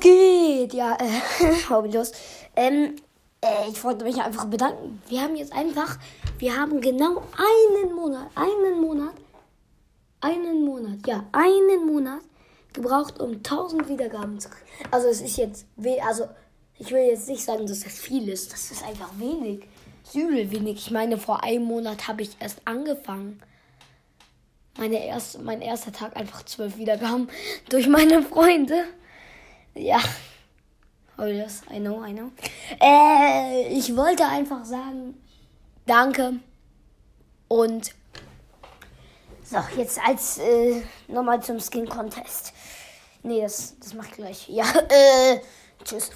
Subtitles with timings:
[0.00, 2.12] geht ja äh, hobbylos.
[2.56, 2.96] Ähm,
[3.40, 5.02] äh, ich wollte mich einfach bedanken.
[5.08, 5.98] Wir haben jetzt einfach,
[6.38, 9.14] wir haben genau einen Monat, einen Monat,
[10.20, 12.20] einen Monat, ja, einen Monat
[12.72, 14.90] gebraucht, um 1000 Wiedergaben zu kriegen.
[14.90, 15.66] Also es ist jetzt,
[16.06, 16.28] also
[16.78, 18.52] ich will jetzt nicht sagen, dass das viel ist.
[18.52, 19.66] Das ist einfach wenig.
[20.14, 20.86] Übel wenig.
[20.86, 23.40] Ich meine, vor einem Monat habe ich erst angefangen.
[24.78, 27.28] Meine erste, mein erster Tag einfach zwölf Wiedergaben
[27.68, 28.84] durch meine Freunde.
[29.74, 30.00] Ja.
[31.18, 32.30] Oh yes, I know, I know.
[32.80, 35.14] Äh, ich wollte einfach sagen,
[35.86, 36.34] danke.
[37.48, 37.94] Und
[39.44, 42.52] so, jetzt als äh, nochmal zum Skin Contest.
[43.22, 44.48] Nee, das, das mache ich gleich.
[44.48, 45.40] Ja, äh,
[45.84, 46.10] tschüss.